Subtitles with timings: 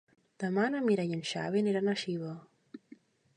[0.43, 2.33] Demà na Mira i en Xavi aniran a Xiva.